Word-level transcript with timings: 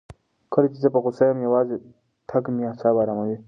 کله 0.53 0.67
چې 0.71 0.77
زه 0.83 0.89
په 0.93 0.99
غوسه 1.03 1.23
یم، 1.27 1.39
یوازې 1.47 1.75
تګ 2.29 2.43
مې 2.55 2.63
اعصاب 2.67 2.95
اراموي. 2.99 3.37